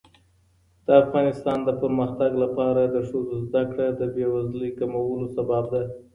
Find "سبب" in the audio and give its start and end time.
5.35-5.63